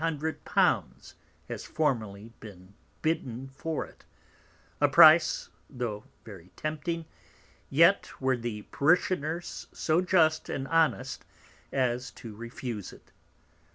_has 1.47 1.63
formerly 1.63 2.33
been 2.39 2.73
bidden 3.03 3.47
for 3.49 3.85
it, 3.85 4.03
a 4.81 4.87
price, 4.89 5.49
though 5.69 6.05
very 6.25 6.49
tempting, 6.55 7.05
yet 7.69 8.09
were 8.19 8.35
the 8.35 8.63
Parishoners 8.71 9.67
so 9.71 10.01
just 10.01 10.49
and 10.49 10.67
honest 10.69 11.23
as 11.71 12.09
to 12.09 12.35
refuse 12.35 12.91
it. 12.91 13.11